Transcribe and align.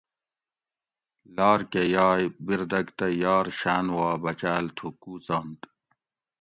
لار 1.35 1.59
کہ 1.71 1.81
یائ 1.93 2.21
بردگ 2.45 2.87
تہ 2.97 3.07
یار 3.21 3.47
شاۤن 3.59 3.85
وا 3.95 4.09
بچاۤل 4.23 4.65
تھُو 4.75 4.87
کوڅنت 5.01 5.59